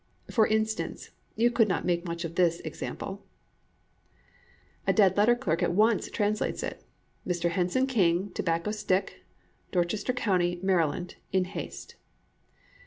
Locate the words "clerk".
5.35-5.61